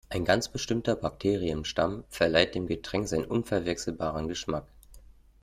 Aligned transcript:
Ein 0.09 0.25
ganz 0.25 0.49
bestimmter 0.49 0.95
Bakterienstamm 0.95 2.05
verleiht 2.09 2.55
dem 2.55 2.65
Getränk 2.65 3.07
seinen 3.07 3.25
unverwechselbaren 3.25 4.27
Geschmack. 4.27 4.65